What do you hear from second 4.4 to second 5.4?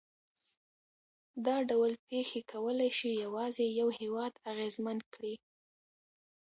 اغېزمن کړي.